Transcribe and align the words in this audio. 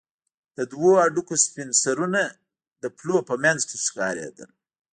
د 0.57 0.59
دوو 0.71 0.89
هډوکو 1.03 1.35
سپين 1.45 1.69
سرونه 1.81 2.21
د 2.81 2.83
پلو 2.97 3.15
په 3.29 3.35
منځ 3.43 3.59
کښې 3.69 3.77
ښکارېدل. 3.85 4.49